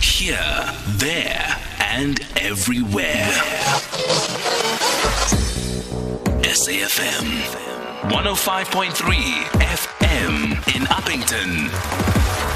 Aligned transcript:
Here, 0.00 0.72
there, 0.96 1.56
and 1.78 2.20
everywhere. 2.36 3.30
SAFM 6.42 7.28
105.3 8.10 8.92
FM 9.60 10.52
in 10.74 10.82
Upington. 10.86 12.49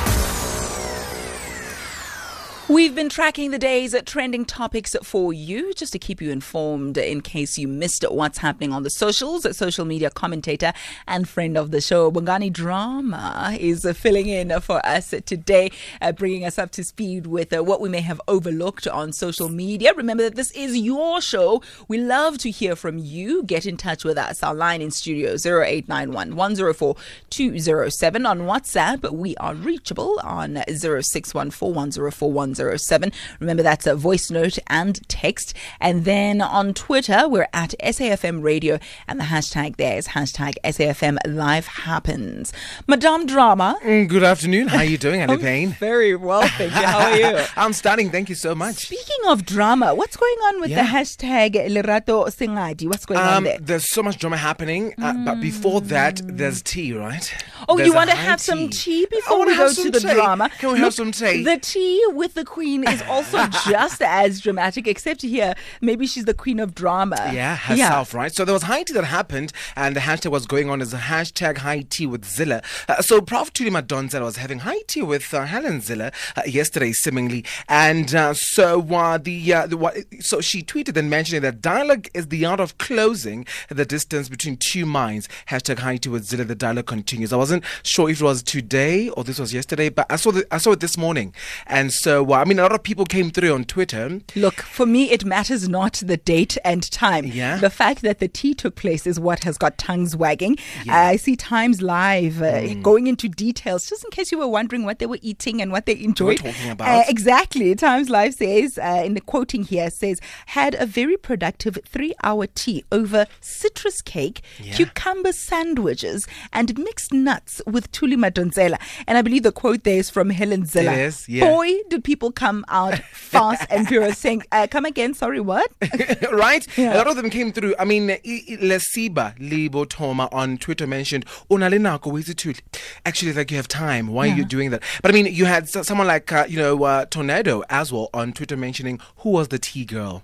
We've 2.75 2.93
been 2.93 3.09
tracking 3.09 3.53
the 3.53 3.59
day's 3.61 3.95
trending 4.05 4.45
topics 4.45 4.97
for 5.05 5.33
you 5.33 5.73
just 5.75 5.93
to 5.93 5.99
keep 6.01 6.21
you 6.21 6.33
informed 6.33 6.99
in 6.99 7.21
case 7.21 7.57
you 7.57 7.69
missed 7.69 8.05
what's 8.11 8.39
happening 8.39 8.73
on 8.73 8.83
the 8.83 8.91
socials. 8.91 9.47
Social 9.57 9.85
media 9.85 10.11
commentator 10.11 10.73
and 11.07 11.29
friend 11.29 11.57
of 11.57 11.71
the 11.71 11.81
show, 11.81 12.11
Bongani 12.11 12.53
Drama, 12.53 13.57
is 13.61 13.87
filling 13.97 14.27
in 14.27 14.59
for 14.61 14.85
us 14.85 15.15
today, 15.25 15.71
uh, 16.03 16.11
bringing 16.11 16.45
us 16.45 16.59
up 16.59 16.73
to 16.73 16.83
speed 16.83 17.29
with 17.29 17.57
uh, 17.57 17.63
what 17.63 17.81
we 17.81 17.89
may 17.89 18.01
have 18.01 18.21
overlooked 18.27 18.89
on 18.89 19.13
social 19.13 19.49
media. 19.49 19.95
Remember 19.95 20.25
that 20.25 20.35
this 20.35 20.51
is 20.51 20.77
your 20.77 21.21
show. 21.21 21.63
We 21.87 21.99
love 21.99 22.39
to 22.39 22.51
hear 22.51 22.75
from 22.75 22.99
you. 22.99 23.45
Get 23.45 23.67
in 23.67 23.77
touch 23.77 24.03
with 24.05 24.19
us. 24.19 24.43
Our 24.43 24.53
line 24.53 24.83
in 24.83 24.91
studio 24.91 25.35
0891 25.35 26.35
104 26.35 26.97
207. 27.31 28.27
On 28.27 28.41
WhatsApp, 28.41 29.13
we 29.13 29.37
are 29.37 29.55
reachable 29.55 30.19
on 30.25 30.57
0614 30.69 31.73
104 31.73 32.33
107. 32.69 33.13
Remember, 33.41 33.63
that's 33.63 33.87
a 33.87 33.95
voice 33.95 34.31
note 34.31 34.59
and 34.69 35.07
text. 35.09 35.55
And 35.81 36.05
then 36.05 36.41
on 36.41 36.75
Twitter, 36.75 37.29
we're 37.29 37.49
at 37.53 37.75
SAFM 37.83 38.43
Radio, 38.43 38.79
and 39.09 39.19
the 39.21 39.25
hashtag 39.25 39.77
there 39.77 39.97
is 39.99 40.09
hashtag 40.09 40.55
SAFM 40.65 41.19
Life 41.27 41.67
Happens. 41.67 42.53
Madame 42.87 43.27
Drama. 43.27 43.79
Mm, 43.83 44.09
good 44.09 44.23
afternoon. 44.23 44.69
How 44.69 44.79
are 44.79 44.85
you 44.85 44.99
doing, 44.99 45.21
Annie 45.23 45.37
Payne? 45.39 45.71
Very 45.73 46.15
well, 46.17 46.43
thank 46.43 46.73
you. 46.75 46.83
How 46.83 46.99
are 47.11 47.17
you? 47.17 47.45
I'm 47.57 47.73
stunning. 47.73 48.11
Thank 48.11 48.29
you 48.29 48.35
so 48.35 48.55
much. 48.55 48.77
Speaking 48.77 49.19
of 49.29 49.45
drama, 49.45 49.95
what's 49.95 50.17
going 50.17 50.39
on 50.49 50.61
with 50.61 50.71
Yeah. 50.71 50.83
the 50.85 50.89
hashtag 50.91 51.55
Lerato 51.71 52.27
Sengadi? 52.29 52.89
What's 52.89 53.07
going 53.07 53.21
on 53.21 53.35
Um, 53.39 53.45
there? 53.45 53.59
there's 53.61 53.91
so 53.91 54.03
much 54.03 54.19
drama 54.19 54.37
happening, 54.37 54.95
uh, 55.03 55.13
but 55.25 55.41
before 55.41 55.81
that, 55.83 56.21
there's 56.25 56.63
tea, 56.63 56.93
right? 56.93 57.35
Oh, 57.69 57.77
There's 57.77 57.89
you 57.89 57.95
want 57.95 58.11
to 58.11 58.17
have 58.17 58.41
some 58.41 58.69
tea 58.69 59.07
before 59.11 59.47
we 59.47 59.57
go 59.57 59.73
to 59.73 59.91
the 59.91 60.01
tea. 60.01 60.13
drama? 60.15 60.51
Can 60.59 60.73
we 60.73 60.79
have 60.81 60.95
some 60.95 61.13
tea? 61.13 61.43
The 61.45 61.59
tea 61.59 62.03
with 62.09 62.35
the 62.35 62.44
queen 62.45 62.87
is 62.89 63.03
also 63.03 63.47
just 63.69 64.03
as 64.03 64.41
dramatic, 64.41 64.87
except 64.87 65.23
here, 65.23 65.55
maybe 65.81 66.07
she's 66.07 66.25
the 66.25 66.35
queen 66.35 66.61
of 66.61 66.75
drama. 66.75 67.31
Yeah, 67.33 67.57
herself, 67.57 68.15
right? 68.15 68.35
So 68.35 68.45
there 68.45 68.53
was 68.53 68.65
high 68.65 68.83
tea 68.83 68.95
that 68.95 69.05
happened, 69.05 69.53
and 69.77 69.97
the 69.97 70.01
hashtag 70.01 70.31
was 70.31 70.47
going 70.47 70.71
on 70.71 70.81
as 70.81 70.93
a 70.93 70.99
hashtag 70.99 71.59
high 71.59 71.83
tea 71.89 72.07
with 72.07 72.25
Zille. 72.25 72.63
Uh, 72.89 73.03
so 73.03 73.21
Prof. 73.21 73.53
Thuli 73.53 73.71
Madonsela 73.71 74.23
was 74.23 74.37
having 74.37 74.61
high 74.61 74.83
tea 74.89 75.03
with 75.03 75.33
uh, 75.33 75.45
Helen 75.45 75.81
Zille 75.81 76.13
uh, 76.37 76.43
yesterday, 76.47 76.93
seemingly, 76.93 77.45
and 77.69 78.15
uh, 78.15 78.35
so 78.35 78.81
uh, 78.95 79.19
the, 79.19 79.55
uh, 79.55 79.67
the 79.67 79.77
what, 79.77 79.97
so 80.21 80.41
she 80.41 80.63
tweeted 80.63 80.97
and 80.97 81.09
mentioning 81.09 81.43
that 81.43 81.61
dialogue 81.61 82.09
is 82.15 82.29
the 82.29 82.45
art 82.45 82.61
of 82.61 82.77
closing 82.79 83.47
the 83.69 83.85
distance 83.85 84.29
between 84.29 84.57
two 84.57 84.87
minds. 84.87 85.29
Hashtag 85.49 85.79
high 85.79 85.99
tea 85.99 86.09
with 86.09 86.27
Zille. 86.29 86.47
The 86.47 86.55
dialogue 86.55 86.87
continues. 86.87 87.33
I 87.33 87.37
wasn't 87.37 87.65
sure 87.83 88.11
if 88.11 88.21
it 88.21 88.25
was 88.25 88.43
today 88.43 89.09
or 89.11 89.25
this 89.25 89.39
was 89.39 89.55
yesterday, 89.55 89.89
but 89.89 90.07
I 90.11 90.17
saw 90.17 90.33
the, 90.33 90.47
I 90.51 90.59
saw 90.59 90.73
it 90.73 90.81
this 90.81 90.97
morning, 90.97 91.35
and 91.67 91.93
so 91.93 92.23
uh, 92.35 92.39
I 92.41 92.45
mean 92.45 92.59
a 92.59 92.63
lot 92.63 92.73
of 92.73 92.83
people 92.83 93.05
came 93.05 93.31
through 93.31 93.53
on 93.55 93.65
Twitter. 93.65 94.21
Look, 94.37 94.55
for 94.63 94.87
me, 94.87 95.11
it 95.11 95.25
matters 95.25 95.69
not 95.69 95.95
the 96.05 96.17
date 96.17 96.57
and 96.65 96.89
time. 96.91 97.27
Yeah. 97.27 97.57
The 97.57 97.71
fact 97.71 98.03
that 98.03 98.19
the 98.19 98.29
tea 98.29 98.55
took 98.55 98.75
place 98.77 99.07
is 99.07 99.19
what 99.21 99.45
has 99.45 99.57
got 99.59 99.79
tongues 99.79 100.17
wagging. 100.17 100.57
I 100.89 101.17
see 101.17 101.37
Times 101.37 101.81
Live 101.83 102.43
uh, 102.43 102.61
Hmm. 102.61 102.83
going 102.83 103.07
into 103.07 103.29
details, 103.29 103.89
just 103.89 104.05
in 104.05 104.11
case 104.11 104.31
you 104.33 104.39
were 104.39 104.49
wondering 104.49 104.85
what 104.85 104.99
they 104.99 105.07
were 105.07 105.19
eating 105.23 105.61
and 105.63 105.71
what 105.73 105.87
they 105.87 105.99
enjoyed. 106.01 106.39
talking 106.39 106.81
Uh, 106.81 107.03
exactly. 107.09 107.75
Times 107.75 108.09
Live 108.11 108.35
says, 108.35 108.79
uh, 108.79 109.03
in 109.05 109.15
the 109.15 109.21
quoting 109.21 109.63
here, 109.65 109.91
says, 109.91 110.21
had 110.47 110.75
a 110.75 110.87
very 110.87 111.17
productive 111.17 111.79
three 111.87 112.15
hour 112.23 112.47
tea 112.47 112.85
over 112.93 113.27
citrus 113.41 114.03
cake, 114.03 114.43
cucumber 114.73 115.33
sandwiches, 115.33 116.27
and 116.53 116.79
mixed 116.79 117.13
nuts 117.13 117.61
with 117.67 117.91
Thuli 117.93 118.17
Madonsela. 118.17 118.79
And 119.07 119.17
I 119.19 119.23
believe 119.23 119.43
the 119.43 119.53
quote 119.53 119.85
there 119.85 119.99
is 119.99 120.11
from 120.11 120.31
Helen 120.31 120.65
Zille. 120.65 120.97
Is, 120.99 121.29
yeah. 121.29 121.49
Boy, 121.49 121.73
did 121.89 122.05
people 122.05 122.24
come 122.31 122.65
out 122.69 122.99
fast 123.13 123.67
and 123.71 123.87
furious 123.89 124.19
saying, 124.19 124.43
uh, 124.53 124.67
come 124.71 124.85
again, 124.85 125.15
sorry, 125.15 125.41
what? 125.41 125.71
right? 126.33 126.67
Yeah. 126.77 126.95
A 126.95 126.99
lot 126.99 127.07
of 127.09 127.17
them 127.17 127.31
came 127.31 127.53
through. 127.53 127.75
I 127.79 127.85
mean, 127.85 128.11
I- 128.11 128.21
I- 128.27 128.57
Lesiba 128.61 129.35
Libo 129.39 129.85
Toma 129.85 130.29
on 130.33 130.59
Twitter 130.59 130.87
mentioned, 130.87 131.27
"Unale 131.51 131.79
nako 131.79 132.13
wezithuli." 132.13 132.61
Actually, 133.07 133.33
like 133.33 133.51
you 133.51 133.57
have 133.57 133.69
time. 133.69 134.09
Why 134.09 134.29
are 134.29 134.35
you 134.37 134.45
doing 134.45 134.71
that? 134.71 134.83
But 135.03 135.11
I 135.11 135.15
mean, 135.15 135.27
you 135.27 135.45
had 135.45 135.69
someone 135.69 136.07
like 136.07 136.31
uh, 136.33 136.47
you 136.49 136.59
know 136.59 136.83
uh, 136.85 137.05
Tornado 137.07 137.63
as 137.71 137.93
well 137.93 138.11
on 138.15 138.33
Twitter 138.33 138.57
mentioning 138.57 139.01
who 139.19 139.31
was 139.31 139.49
the 139.49 139.59
tea 139.59 139.85
girl. 139.85 140.23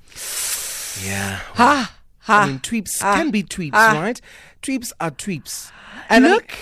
Yeah. 1.05 1.41
Ha, 1.55 1.95
ha. 2.21 2.41
I 2.43 2.47
mean, 2.47 2.59
tweeps 2.61 2.99
ah, 3.03 3.15
can 3.15 3.31
be 3.31 3.43
tweeps, 3.43 3.71
ah. 3.75 3.93
right? 4.01 4.21
Tweeps 4.63 4.93
are 5.01 5.11
tweeps. 5.11 5.71
And 6.09 6.27
I- 6.27 6.31
Look, 6.31 6.53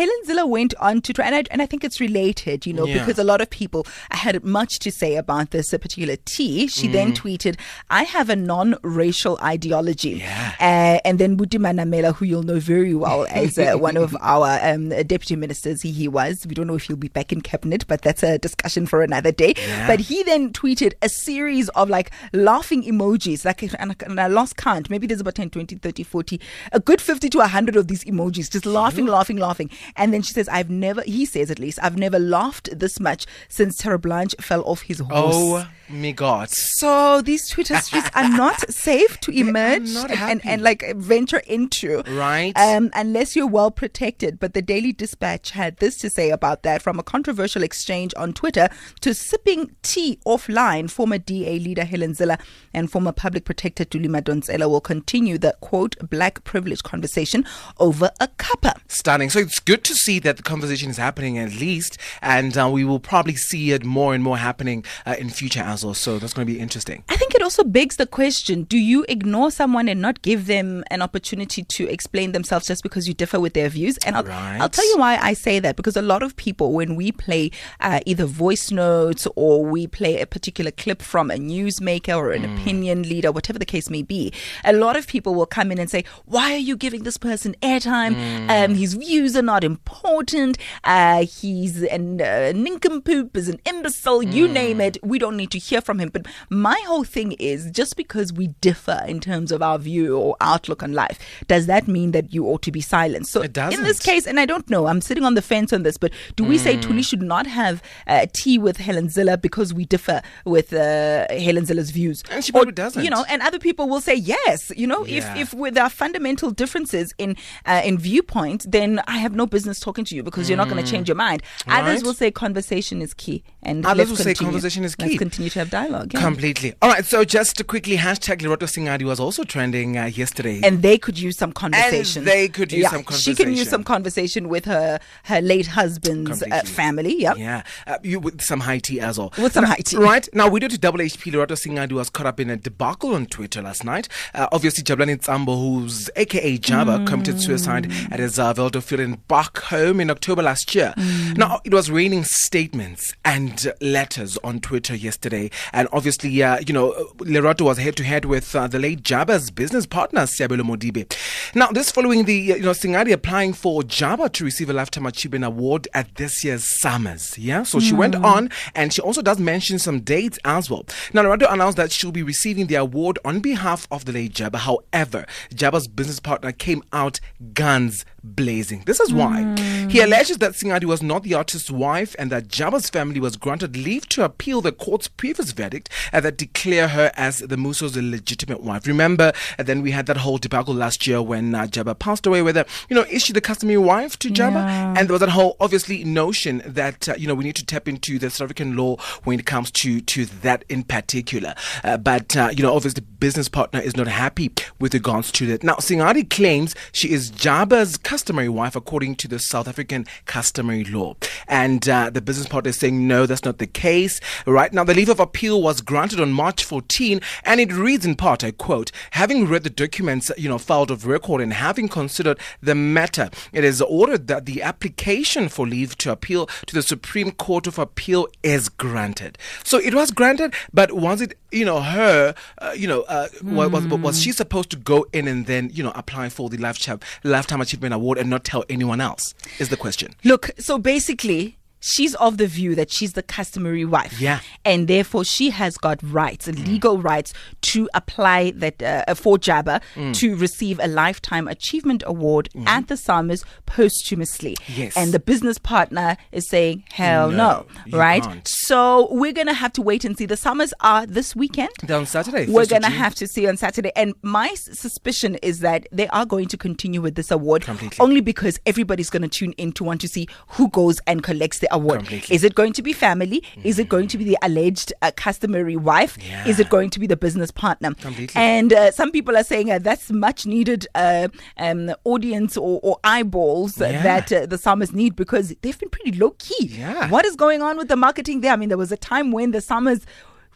Helen 0.00 0.22
Zille 0.26 0.48
went 0.48 0.72
on 0.80 1.02
to 1.02 1.12
try, 1.12 1.26
and 1.26 1.34
I, 1.34 1.44
and 1.50 1.60
I 1.60 1.66
think 1.66 1.84
it's 1.84 2.00
related, 2.00 2.64
you 2.64 2.72
know, 2.72 2.86
Yeah. 2.86 2.98
because 3.00 3.18
a 3.18 3.24
lot 3.24 3.42
of 3.42 3.50
people 3.50 3.86
had 4.10 4.42
much 4.42 4.78
to 4.78 4.90
say 4.90 5.16
about 5.16 5.50
this 5.50 5.70
particular 5.72 6.16
tea. 6.24 6.68
She 6.68 6.88
Mm. 6.88 6.92
then 6.92 7.12
tweeted, 7.12 7.56
I 7.90 8.04
have 8.04 8.30
a 8.30 8.36
non 8.36 8.76
racial 8.82 9.38
ideology. 9.42 10.12
Yeah. 10.20 10.52
Uh, 10.58 11.06
and 11.06 11.18
then 11.18 11.36
Buti 11.36 11.58
Manamela, 11.58 12.14
who 12.14 12.24
you'll 12.24 12.42
know 12.44 12.58
very 12.58 12.94
well 12.94 13.26
as 13.30 13.58
uh, 13.58 13.74
one 13.74 13.98
of 13.98 14.16
our 14.22 14.58
um, 14.62 14.88
deputy 14.88 15.36
ministers, 15.36 15.82
he, 15.82 15.92
he 15.92 16.08
was. 16.08 16.46
We 16.48 16.54
don't 16.54 16.66
know 16.66 16.76
if 16.76 16.84
he'll 16.84 16.96
be 16.96 17.08
back 17.08 17.30
in 17.30 17.42
cabinet, 17.42 17.86
but 17.86 18.00
that's 18.00 18.22
a 18.22 18.38
discussion 18.38 18.86
for 18.86 19.02
another 19.02 19.32
day. 19.32 19.52
Yeah. 19.58 19.86
But 19.86 20.00
he 20.00 20.22
then 20.22 20.50
tweeted 20.52 20.94
a 21.02 21.10
series 21.10 21.68
of 21.70 21.90
like 21.90 22.10
laughing 22.32 22.84
emojis, 22.84 23.44
like, 23.44 23.62
and, 23.62 23.92
I- 23.92 24.04
and 24.06 24.18
I 24.18 24.28
lost 24.28 24.56
count. 24.56 24.88
Maybe 24.88 25.06
there's 25.06 25.20
about 25.20 25.34
10, 25.34 25.50
20, 25.50 25.76
30, 25.76 26.02
40, 26.04 26.40
a 26.72 26.80
good 26.80 27.02
50 27.02 27.28
to 27.28 27.38
100 27.38 27.76
of 27.76 27.88
these 27.88 28.04
emojis, 28.04 28.50
just 28.50 28.64
laughing, 28.64 29.04
laughing, 29.06 29.36
laughing. 29.36 29.68
And 29.96 30.12
then 30.12 30.22
she 30.22 30.32
says, 30.32 30.48
I've 30.48 30.70
never, 30.70 31.02
he 31.02 31.24
says 31.24 31.50
at 31.50 31.58
least, 31.58 31.78
I've 31.82 31.96
never 31.96 32.18
laughed 32.18 32.68
this 32.78 33.00
much 33.00 33.26
since 33.48 33.80
Terre'Blanche 33.80 34.40
fell 34.40 34.62
off 34.64 34.82
his 34.82 34.98
horse. 35.00 35.34
oh 35.36 35.66
my 35.88 36.12
God. 36.12 36.50
So 36.50 37.20
these 37.22 37.48
Twitter 37.48 37.76
streets 37.78 38.08
are 38.14 38.28
not 38.36 38.70
safe 38.70 39.18
to 39.20 39.32
emerge 39.32 39.88
and, 39.94 40.10
and, 40.12 40.46
and 40.46 40.62
like 40.62 40.84
venture 40.96 41.42
into. 41.46 42.02
Right. 42.08 42.52
Um, 42.56 42.90
unless 42.94 43.34
you're 43.36 43.46
well 43.46 43.70
protected. 43.70 44.38
But 44.38 44.54
the 44.54 44.62
Daily 44.62 44.92
Dispatch 44.92 45.50
had 45.50 45.76
this 45.78 45.96
to 45.98 46.10
say 46.10 46.30
about 46.30 46.62
that 46.62 46.82
from 46.82 46.98
a 46.98 47.02
controversial 47.02 47.62
exchange 47.62 48.12
on 48.16 48.32
Twitter 48.32 48.68
to 49.00 49.14
sipping 49.14 49.74
tea 49.82 50.18
offline. 50.26 50.90
Former 50.90 51.18
DA 51.18 51.58
leader 51.58 51.84
Helen 51.84 52.12
Zille 52.12 52.38
and 52.72 52.90
former 52.90 53.12
public 53.12 53.44
protector 53.44 53.84
Thuli 53.84 54.06
Madonsela 54.08 54.68
will 54.68 54.80
continue 54.80 55.38
the 55.38 55.56
quote 55.60 55.96
black 56.08 56.44
privilege 56.44 56.82
conversation 56.82 57.44
over 57.78 58.10
a 58.20 58.28
cuppa. 58.28 58.78
Stunning. 58.88 59.30
So 59.30 59.40
it's 59.40 59.60
good 59.70 59.84
to 59.84 59.94
see 59.94 60.18
that 60.18 60.36
the 60.36 60.42
conversation 60.42 60.90
is 60.90 60.96
happening 60.96 61.38
at 61.38 61.52
least, 61.52 61.96
and 62.20 62.58
uh, 62.58 62.68
we 62.68 62.82
will 62.84 62.98
probably 62.98 63.36
see 63.36 63.70
it 63.70 63.84
more 63.84 64.14
and 64.14 64.24
more 64.24 64.36
happening 64.36 64.84
uh, 65.06 65.14
in 65.16 65.30
future 65.30 65.60
as 65.60 65.84
well. 65.84 65.94
So 65.94 66.18
that's 66.18 66.32
going 66.32 66.44
to 66.44 66.52
be 66.52 66.58
interesting. 66.58 67.04
I 67.08 67.16
think 67.16 67.36
it 67.36 67.42
also 67.42 67.62
begs 67.62 67.94
the 67.94 68.06
question 68.06 68.64
do 68.64 68.76
you 68.76 69.04
ignore 69.08 69.52
someone 69.52 69.86
and 69.88 70.00
not 70.02 70.22
give 70.22 70.46
them 70.46 70.82
an 70.90 71.02
opportunity 71.02 71.62
to 71.62 71.88
explain 71.88 72.32
themselves 72.32 72.66
just 72.66 72.82
because 72.82 73.06
you 73.06 73.14
differ 73.14 73.38
with 73.38 73.54
their 73.54 73.68
views? 73.68 73.96
And 73.98 74.16
I'll, 74.16 74.24
Right. 74.24 74.58
I'll 74.60 74.68
tell 74.68 74.88
you 74.88 74.98
why 74.98 75.18
I 75.22 75.34
say 75.34 75.60
that 75.60 75.76
because 75.76 75.96
a 75.96 76.02
lot 76.02 76.24
of 76.24 76.34
people, 76.34 76.72
when 76.72 76.96
we 76.96 77.12
play 77.12 77.52
uh, 77.78 78.00
either 78.06 78.24
voice 78.26 78.72
notes 78.72 79.28
or 79.36 79.64
we 79.64 79.86
play 79.86 80.20
a 80.20 80.26
particular 80.26 80.72
clip 80.72 81.00
from 81.00 81.30
a 81.30 81.36
newsmaker 81.36 82.16
or 82.16 82.32
an 82.32 82.44
opinion 82.44 83.04
leader, 83.04 83.30
whatever 83.30 83.58
the 83.60 83.64
case 83.64 83.88
may 83.88 84.02
be, 84.02 84.32
a 84.64 84.72
lot 84.72 84.96
of 84.96 85.06
people 85.06 85.32
will 85.36 85.46
come 85.46 85.70
in 85.70 85.78
and 85.78 85.88
say, 85.88 86.02
Why 86.24 86.54
are 86.54 86.64
you 86.70 86.76
giving 86.76 87.04
this 87.04 87.18
person 87.18 87.54
airtime? 87.62 88.14
Um, 88.50 88.74
his 88.74 88.94
views 88.94 89.36
are 89.36 89.42
not 89.42 89.59
important. 89.64 90.58
Uh, 90.84 91.24
he's 91.24 91.82
an 91.82 92.20
uh, 92.20 92.52
nincompoop, 92.54 93.36
is 93.36 93.48
an 93.48 93.60
imbecile, 93.66 94.22
you 94.22 94.48
name 94.48 94.80
it. 94.80 94.96
We 95.02 95.18
don't 95.18 95.36
need 95.36 95.50
to 95.52 95.58
hear 95.58 95.80
from 95.80 95.98
him. 95.98 96.10
But 96.10 96.26
my 96.48 96.80
whole 96.86 97.04
thing 97.04 97.32
is 97.32 97.70
just 97.70 97.96
because 97.96 98.32
we 98.32 98.48
differ 98.60 99.02
in 99.06 99.20
terms 99.20 99.52
of 99.52 99.62
our 99.62 99.78
view 99.78 100.16
or 100.16 100.36
outlook 100.40 100.82
on 100.82 100.92
life, 100.92 101.18
does 101.46 101.66
that 101.66 101.86
mean 101.88 102.12
that 102.12 102.32
you 102.32 102.46
ought 102.46 102.62
to 102.62 102.72
be 102.72 102.80
silenced? 102.80 103.32
So 103.32 103.42
It 103.42 103.56
in 103.56 103.82
this 103.82 104.00
case, 104.00 104.26
and 104.26 104.38
I 104.40 104.46
don't 104.46 104.68
know, 104.70 104.86
I'm 104.86 105.00
sitting 105.00 105.24
on 105.24 105.34
the 105.34 105.42
fence 105.42 105.72
on 105.72 105.82
this, 105.82 105.96
but 105.96 106.12
do 106.36 106.44
we 106.44 106.58
say 106.58 106.76
Thuli 106.76 107.04
should 107.04 107.22
not 107.22 107.46
have 107.46 107.82
uh, 108.06 108.26
tea 108.32 108.58
with 108.58 108.78
Helen 108.78 109.08
Zille 109.08 109.40
because 109.40 109.72
we 109.74 109.84
differ 109.84 110.22
with 110.44 110.72
uh, 110.72 111.26
Helen 111.30 111.64
Zille's 111.66 111.90
views? 111.90 112.22
And 112.30 112.44
she 112.44 112.52
Or, 112.52 112.64
doesn't. 112.66 113.02
You 113.02 113.10
know, 113.10 113.24
and 113.28 113.42
other 113.42 113.58
people 113.58 113.88
will 113.88 114.00
say 114.00 114.14
yes. 114.14 114.70
You 114.76 114.86
know, 114.86 115.04
Yeah. 115.06 115.18
if 115.36 115.40
if 115.42 115.54
with 115.54 115.76
our 115.78 115.90
fundamental 115.90 116.50
differences 116.50 117.12
in 117.18 117.36
uh, 117.66 117.82
in 117.84 117.98
viewpoint, 117.98 118.70
then 118.70 119.00
I 119.06 119.18
have 119.18 119.34
no 119.34 119.46
business 119.50 119.80
talking 119.80 120.04
to 120.04 120.14
you 120.16 120.22
because 120.22 120.48
you're 120.48 120.56
not 120.56 120.68
going 120.68 120.82
to 120.84 120.90
change 120.90 121.08
your 121.08 121.16
mind. 121.16 121.42
Others 121.66 122.02
will 122.04 122.14
say 122.14 122.30
conversation 122.30 123.02
is 123.02 123.14
key, 123.14 123.42
and 123.62 123.84
Others 123.84 123.98
let's 123.98 124.10
will 124.10 124.16
say 124.24 124.34
conversation 124.34 124.84
is 124.84 124.96
Let's 124.98 125.12
key. 125.12 125.18
continue 125.18 125.50
to 125.50 125.58
have 125.58 125.70
dialogue. 125.70 126.12
yeah. 126.14 126.20
Completely. 126.20 126.74
All 126.82 126.88
right. 126.90 127.04
So 127.04 127.24
just 127.24 127.66
quickly, 127.66 127.96
hashtag 127.96 128.38
Lerato 128.40 128.66
Sengadi 128.66 129.02
was 129.04 129.20
also 129.20 129.44
trending 129.44 129.96
uh, 129.98 130.04
yesterday. 130.06 130.60
and 130.62 130.82
they 130.82 130.96
could 130.98 131.18
use 131.18 131.36
some 131.36 131.52
conversation. 131.52 132.24
they 132.24 132.48
could 132.48 132.72
use 132.72 132.82
Yeah, 132.82 132.90
some 132.90 133.02
conversation. 133.04 133.36
She 133.36 133.44
can 133.44 133.54
use 133.54 133.68
some 133.68 133.84
conversation 133.84 134.48
with 134.48 134.64
her 134.66 134.98
her 135.24 135.40
late 135.40 135.66
husband's 135.68 136.42
uh, 136.42 136.60
family. 136.64 137.20
Yep. 137.20 137.38
Yeah, 137.38 137.62
uh, 137.86 137.98
you 138.02 138.20
with 138.20 138.40
some 138.42 138.60
high 138.60 138.78
tea 138.78 139.00
as 139.00 139.18
well. 139.18 139.32
With 139.38 139.52
some 139.52 139.64
Now- 139.64 139.70
high 139.70 139.76
tea. 139.84 139.96
right? 139.96 140.28
Now 140.34 140.48
we 140.48 140.60
do 140.60 140.68
to 140.68 140.78
double 140.78 141.00
HP. 141.00 141.32
Lerato 141.32 141.56
Sengadi 141.56 141.92
was 141.92 142.10
caught 142.10 142.26
up 142.26 142.40
in 142.40 142.50
a 142.50 142.56
debacle 142.56 143.14
on 143.14 143.26
Twitter 143.26 143.62
last 143.62 143.84
night. 143.84 144.08
Uh, 144.34 144.46
obviously, 144.52 144.84
Jabulani 144.84 145.16
Tsambo, 145.18 145.56
who's 145.58 146.08
AKA 146.16 146.58
Jabba, 146.58 147.06
committed 147.06 147.40
suicide 147.40 147.90
at 148.10 148.20
his 148.20 148.38
uh, 148.38 148.52
Veldofield 148.54 149.00
in 149.00 149.16
Bach 149.40 149.62
home 149.70 150.00
in 150.00 150.10
October 150.10 150.42
last 150.42 150.74
year. 150.74 150.92
Mm. 150.98 151.29
Now 151.36 151.60
it 151.64 151.72
was 151.72 151.90
raining 151.90 152.24
statements 152.24 153.14
and 153.24 153.72
letters 153.80 154.36
on 154.38 154.60
Twitter 154.60 154.94
yesterday, 154.94 155.50
and 155.72 155.88
obviously, 155.92 156.42
uh, 156.42 156.58
you 156.66 156.72
know, 156.72 156.92
Lerato 157.18 157.62
was 157.62 157.78
head 157.78 157.96
to 157.96 158.04
head 158.04 158.24
with 158.24 158.54
uh, 158.54 158.66
the 158.66 158.78
late 158.78 159.02
Jabba's 159.02 159.50
business 159.50 159.86
partner 159.86 160.22
Siabelo 160.22 160.62
Modibe. 160.62 161.12
Now 161.54 161.68
this 161.68 161.90
following 161.90 162.24
the 162.24 162.52
uh, 162.52 162.56
you 162.56 162.62
know 162.62 162.70
Sengadi 162.70 163.12
applying 163.12 163.52
for 163.52 163.82
Jabba 163.82 164.32
to 164.32 164.44
receive 164.44 164.70
a 164.70 164.72
lifetime 164.72 165.06
achievement 165.06 165.44
award 165.44 165.88
at 165.94 166.14
this 166.16 166.44
year's 166.44 166.64
SAMAs. 166.64 167.36
Yeah, 167.38 167.62
so 167.62 167.80
she 167.80 167.94
went 167.94 168.14
on 168.16 168.50
and 168.74 168.92
she 168.92 169.00
also 169.02 169.22
does 169.22 169.38
mention 169.38 169.78
some 169.78 170.00
dates 170.00 170.38
as 170.44 170.70
well. 170.70 170.84
Now 171.12 171.22
Lerato 171.22 171.52
announced 171.52 171.76
that 171.76 171.92
she'll 171.92 172.12
be 172.12 172.22
receiving 172.22 172.66
the 172.66 172.76
award 172.76 173.18
on 173.24 173.40
behalf 173.40 173.86
of 173.90 174.04
the 174.04 174.12
late 174.12 174.32
Jabba. 174.32 174.56
However, 174.56 175.26
Jabba's 175.54 175.88
business 175.88 176.20
partner 176.20 176.52
came 176.52 176.82
out 176.92 177.20
guns 177.54 178.04
blazing. 178.22 178.82
This 178.86 179.00
is 179.00 179.12
why 179.12 179.56
he 179.88 180.00
alleges 180.00 180.38
that 180.38 180.52
Sengadi 180.52 180.84
was 180.84 181.02
not 181.02 181.22
the 181.22 181.29
artist's 181.34 181.70
wife 181.70 182.14
and 182.18 182.30
that 182.30 182.48
Jabba's 182.48 182.90
family 182.90 183.20
was 183.20 183.36
granted 183.36 183.76
leave 183.76 184.08
to 184.10 184.24
appeal 184.24 184.60
the 184.60 184.72
court's 184.72 185.08
previous 185.08 185.52
verdict 185.52 185.88
and 186.12 186.24
that 186.24 186.36
declare 186.36 186.88
her 186.88 187.12
as 187.14 187.40
the 187.40 187.56
Muso's 187.56 187.96
legitimate 187.96 188.62
wife. 188.62 188.86
Remember, 188.86 189.32
and 189.58 189.66
then 189.66 189.82
we 189.82 189.90
had 189.90 190.06
that 190.06 190.18
whole 190.18 190.38
debacle 190.38 190.74
last 190.74 191.06
year 191.06 191.22
when 191.22 191.54
uh, 191.54 191.66
Jabba 191.66 191.98
passed 191.98 192.26
away. 192.26 192.42
Whether 192.42 192.64
you 192.88 192.96
know 192.96 193.02
is 193.10 193.24
she 193.24 193.32
the 193.32 193.40
customary 193.40 193.78
wife 193.78 194.18
to 194.20 194.28
Jabba? 194.28 194.54
Yeah. 194.54 194.94
And 194.96 195.08
there 195.08 195.12
was 195.12 195.20
that 195.20 195.30
whole 195.30 195.56
obviously 195.60 196.04
notion 196.04 196.62
that 196.66 197.08
uh, 197.08 197.14
you 197.16 197.26
know 197.26 197.34
we 197.34 197.44
need 197.44 197.56
to 197.56 197.66
tap 197.66 197.88
into 197.88 198.18
the 198.18 198.30
South 198.30 198.46
African 198.46 198.76
law 198.76 198.96
when 199.24 199.38
it 199.38 199.46
comes 199.46 199.70
to 199.72 200.00
to 200.00 200.26
that 200.26 200.64
in 200.68 200.82
particular. 200.82 201.54
Uh, 201.84 201.96
but 201.96 202.36
uh, 202.36 202.50
you 202.52 202.62
know 202.62 202.74
obviously 202.74 203.00
the 203.00 203.06
business 203.20 203.48
partner 203.48 203.80
is 203.80 203.96
not 203.96 204.06
happy 204.06 204.50
with 204.78 204.94
regards 204.94 205.30
to 205.32 205.46
that. 205.46 205.62
Now 205.62 205.74
Sengadi 205.74 206.28
claims 206.28 206.74
she 206.92 207.10
is 207.10 207.30
Jabba's 207.30 207.96
customary 207.96 208.48
wife 208.48 208.76
according 208.76 209.16
to 209.16 209.28
the 209.28 209.38
South 209.38 209.68
African 209.68 210.06
customary 210.26 210.84
law, 210.84 211.09
and 211.48 211.88
uh, 211.88 212.10
the 212.10 212.20
business 212.20 212.48
partner 212.48 212.70
is 212.70 212.76
saying 212.76 213.06
no, 213.06 213.26
that's 213.26 213.44
not 213.44 213.58
the 213.58 213.66
case. 213.66 214.20
Right 214.46 214.72
now 214.72 214.84
the 214.84 214.94
leave 214.94 215.08
of 215.08 215.20
appeal 215.20 215.62
was 215.62 215.80
granted 215.80 216.20
on 216.20 216.32
March 216.32 216.64
14, 216.64 217.20
and 217.44 217.60
it 217.60 217.72
reads 217.72 218.06
in 218.06 218.16
part, 218.16 218.44
I 218.44 218.50
quote, 218.50 218.90
having 219.12 219.46
read 219.46 219.64
the 219.64 219.70
documents 219.70 220.30
you 220.36 220.48
know 220.48 220.58
filed 220.58 220.90
of 220.90 221.06
record 221.06 221.40
and 221.40 221.52
having 221.52 221.88
considered 221.88 222.38
the 222.62 222.74
matter, 222.74 223.30
it 223.52 223.64
is 223.64 223.80
ordered 223.80 224.26
that 224.26 224.46
the 224.46 224.62
application 224.62 225.48
for 225.48 225.66
leave 225.66 225.96
to 225.98 226.12
appeal 226.12 226.46
to 226.66 226.74
the 226.74 226.82
Supreme 226.82 227.32
Court 227.32 227.66
of 227.66 227.78
Appeal 227.78 228.28
is 228.42 228.68
granted. 228.68 229.38
So 229.64 229.78
it 229.78 229.94
was 229.94 230.10
granted, 230.10 230.54
but 230.72 230.92
was 230.92 231.20
it, 231.20 231.38
you 231.52 231.64
know, 231.64 231.80
her, 231.80 232.34
uh, 232.58 232.72
you 232.76 232.86
know, 232.86 233.02
uh, 233.02 233.28
wa- 233.42 233.68
was, 233.68 233.86
was 233.86 234.22
she 234.22 234.32
supposed 234.32 234.70
to 234.70 234.76
go 234.76 235.06
in 235.12 235.28
and 235.28 235.46
then, 235.46 235.70
you 235.72 235.82
know, 235.82 235.92
apply 235.94 236.28
for 236.28 236.48
the 236.48 236.56
lifetime, 236.56 237.00
lifetime 237.24 237.60
achievement 237.60 237.94
award 237.94 238.18
and 238.18 238.30
not 238.30 238.44
tell 238.44 238.64
anyone 238.68 239.00
else? 239.00 239.34
Is 239.58 239.68
the 239.68 239.76
question. 239.76 240.14
Look, 240.24 240.50
so 240.58 240.78
basically, 240.78 241.56
she's 241.80 242.14
of 242.16 242.36
the 242.36 242.46
view 242.46 242.74
that 242.74 242.90
she's 242.90 243.14
the 243.14 243.22
customary 243.22 243.84
wife. 243.84 244.20
Yeah. 244.20 244.40
And 244.64 244.86
therefore, 244.88 245.24
she 245.24 245.50
has 245.50 245.76
got 245.76 245.98
rights, 246.02 246.46
legal 246.46 246.98
rights, 246.98 247.32
to 247.62 247.88
apply 247.94 248.52
that 248.52 248.82
uh, 248.82 249.14
for 249.14 249.38
Jabba 249.38 249.80
Mm. 249.96 250.14
to 250.14 250.36
receive 250.36 250.78
a 250.80 250.86
Lifetime 250.86 251.48
Achievement 251.48 252.02
Award 252.06 252.48
at 252.66 252.88
the 252.88 252.94
SAMAs 252.96 253.44
posthumously. 253.66 254.56
Yes. 254.68 254.96
And 254.96 255.12
the 255.12 255.18
business 255.18 255.58
partner 255.58 256.16
is 256.32 256.48
saying, 256.48 256.84
hell 256.92 257.30
no, 257.30 257.66
No, 257.86 257.98
right? 257.98 258.22
can't. 258.22 258.46
So 258.46 259.08
we're 259.12 259.32
going 259.32 259.46
to 259.46 259.54
have 259.54 259.72
to 259.74 259.82
wait 259.82 260.04
and 260.04 260.16
see. 260.16 260.26
The 260.26 260.36
SAMAs 260.36 260.72
are 260.80 261.06
this 261.06 261.34
weekend. 261.34 261.70
They're 261.82 261.96
on 261.96 262.06
Saturday. 262.06 262.46
We're 262.50 262.66
going 262.66 262.82
to 262.82 262.90
have 262.90 263.14
to 263.16 263.26
see 263.26 263.46
on 263.48 263.56
Saturday. 263.56 263.90
And 263.96 264.14
my 264.22 264.48
suspicion 264.54 265.36
is 265.36 265.60
that 265.60 265.86
they 265.92 266.08
are 266.08 266.26
going 266.26 266.46
to 266.48 266.56
continue 266.56 267.00
with 267.00 267.14
this 267.14 267.30
award 267.30 267.62
Completely. 267.62 267.96
only 268.00 268.20
because 268.20 268.58
everybody's 268.66 269.10
going 269.10 269.22
to 269.22 269.28
tune 269.28 269.52
in 269.52 269.72
to 269.72 269.84
want 269.84 270.00
to 270.02 270.08
see 270.08 270.28
who 270.48 270.68
goes 270.68 271.00
and 271.06 271.22
collects 271.22 271.58
the 271.60 271.69
award. 271.70 272.00
Completely. 272.00 272.34
Is 272.36 272.44
it 272.44 272.54
going 272.54 272.72
to 272.74 272.82
be 272.82 272.92
family? 272.92 273.42
Is 273.64 273.78
it 273.78 273.88
going 273.88 274.08
to 274.08 274.18
be 274.18 274.24
the 274.24 274.38
alleged 274.42 274.92
uh, 275.02 275.10
customary 275.16 275.76
wife? 275.76 276.16
Yeah. 276.20 276.46
Is 276.46 276.58
it 276.60 276.68
going 276.68 276.90
to 276.90 277.00
be 277.00 277.06
the 277.06 277.16
business 277.16 277.50
partner? 277.50 277.94
Completely. 277.94 278.40
And 278.40 278.72
uh, 278.72 278.90
some 278.90 279.10
people 279.10 279.36
are 279.36 279.44
saying 279.44 279.70
uh, 279.70 279.78
that's 279.78 280.10
much 280.10 280.46
needed 280.46 280.86
uh, 280.94 281.28
um, 281.56 281.92
audience 282.04 282.56
or, 282.56 282.80
or 282.82 282.98
eyeballs 283.04 283.78
Yeah. 283.78 284.02
that 284.02 284.32
uh, 284.32 284.46
the 284.46 284.56
SAMAs 284.58 284.92
need 284.92 285.16
because 285.16 285.54
they've 285.62 285.78
been 285.78 285.90
pretty 285.90 286.12
low 286.18 286.30
key. 286.38 286.66
Yeah. 286.66 287.08
What 287.08 287.24
is 287.24 287.36
going 287.36 287.62
on 287.62 287.76
with 287.76 287.88
the 287.88 287.96
marketing 287.96 288.40
there? 288.40 288.52
I 288.52 288.56
mean, 288.56 288.68
there 288.68 288.78
was 288.78 288.92
a 288.92 288.96
time 288.96 289.32
when 289.32 289.50
the 289.50 289.60
SAMAs 289.60 290.04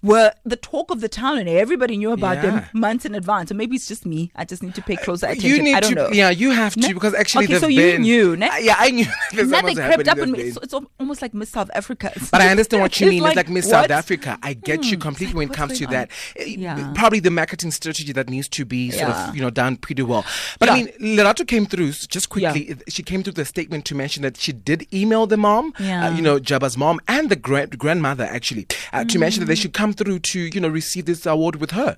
were 0.04 0.30
the 0.44 0.56
talk 0.56 0.90
of 0.90 1.00
the 1.00 1.08
town 1.08 1.38
and 1.38 1.48
everybody 1.48 1.96
knew 1.96 2.12
about 2.12 2.42
them 2.42 2.64
months 2.74 3.04
in 3.06 3.14
advance. 3.14 3.48
So 3.48 3.54
maybe 3.54 3.74
it's 3.76 3.88
just 3.88 4.04
me. 4.04 4.30
I 4.36 4.44
just 4.44 4.62
need 4.62 4.74
to 4.76 4.82
pay 4.82 4.96
closer 4.96 5.26
attention. 5.26 5.50
You 5.50 5.62
need 5.62 5.74
I 5.74 5.80
don't 5.80 5.90
to, 5.94 5.96
know. 5.96 6.08
yeah, 6.12 6.30
you 6.30 6.50
have 6.52 6.74
to 6.76 6.94
because 6.94 7.14
actually, 7.14 7.44
Okay, 7.46 7.54
they've 7.54 7.60
so 7.60 7.68
you 7.68 7.98
knew, 7.98 8.36
ne? 8.36 8.46
Uh, 8.48 8.56
yeah, 8.58 8.76
I 8.78 8.90
knew. 8.90 9.04
that 9.32 9.32
Now 9.32 9.42
they 9.42 9.48
something's 9.74 9.78
crept 9.78 10.08
up 10.08 10.18
on 10.18 10.30
me. 10.30 10.50
So 10.50 10.60
it's 10.60 10.74
almost 11.00 11.22
like 11.22 11.32
Miss 11.34 11.50
South 11.50 11.70
Africa. 11.74 12.12
But 12.30 12.40
I 12.42 12.48
understand 12.48 12.82
what 12.82 12.92
you 13.00 13.06
It's 13.06 13.10
mean. 13.14 13.24
it's 13.26 13.36
like 13.36 13.48
Miss 13.48 13.64
what? 13.66 13.70
South 13.70 13.90
Africa. 13.90 14.38
I 14.42 14.52
get 14.54 14.84
you 14.84 14.96
Hmm. 14.96 15.00
completely 15.08 15.34
when 15.36 15.48
it 15.50 15.54
comes 15.54 15.78
to 15.78 15.86
on? 15.86 15.92
that. 15.92 16.10
Uh, 16.38 16.44
Yeah. 16.44 16.92
Probably 16.94 17.20
the 17.20 17.30
marketing 17.30 17.70
strategy 17.70 18.12
that 18.12 18.28
needs 18.28 18.48
to 18.48 18.64
be 18.66 18.90
sort 18.90 19.08
Yeah. 19.08 19.28
of 19.30 19.34
you 19.36 19.40
know 19.40 19.50
done 19.50 19.76
pretty 19.78 20.02
well. 20.02 20.24
But 20.58 20.68
I 20.70 20.74
mean, 20.76 20.88
Lerato 21.00 21.46
came 21.46 21.64
through 21.66 21.92
just 21.92 22.28
quickly. 22.28 22.76
She 22.88 23.02
came 23.02 23.22
through 23.22 23.32
the 23.34 23.44
statement 23.46 23.84
to 23.86 23.94
mention 23.94 24.22
that 24.22 24.36
she 24.36 24.52
did 24.52 24.86
email 24.92 25.26
the 25.26 25.36
mom, 25.38 25.72
Yeah. 25.78 26.08
uh, 26.08 26.10
you 26.16 26.20
know, 26.22 26.38
Jabba's 26.38 26.76
mom 26.76 27.00
and 27.08 27.30
the 27.30 27.36
grand 27.36 27.78
grandmother 27.78 28.24
actually, 28.24 28.66
uh, 28.92 29.04
to 29.04 29.18
mention 29.18 29.40
that 29.40 29.46
Mm. 29.46 29.48
they 29.48 29.54
should 29.62 29.72
come 29.72 29.93
through 29.94 30.20
to 30.20 30.40
you 30.40 30.60
know 30.60 30.68
receive 30.68 31.06
this 31.06 31.26
award 31.26 31.56
with 31.56 31.72
her. 31.72 31.96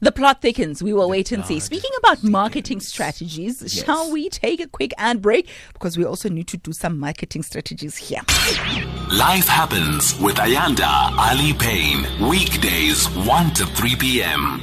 The 0.00 0.12
plot 0.12 0.42
thickens. 0.42 0.82
We 0.82 0.92
will 0.92 1.08
wait 1.08 1.32
and 1.32 1.44
see. 1.44 1.60
Speaking 1.60 1.90
about 1.98 2.22
marketing 2.22 2.80
strategies, 2.80 3.64
shall 3.72 4.10
we 4.12 4.28
take 4.28 4.60
a 4.60 4.66
quick 4.66 4.92
ad 4.98 5.22
break? 5.22 5.48
Because 5.72 5.96
we 5.96 6.04
also 6.04 6.28
need 6.28 6.48
to 6.48 6.56
do 6.56 6.72
some 6.72 6.98
marketing 6.98 7.42
strategies 7.42 7.96
here. 7.96 8.20
Life 9.10 9.46
happens 9.46 10.18
with 10.20 10.36
Ayanda 10.36 11.12
Allie 11.18 11.54
Paine. 11.54 12.06
Weekdays 12.28 13.08
1 13.10 13.54
to 13.54 13.66
3 13.66 13.96
p.m. 13.96 14.62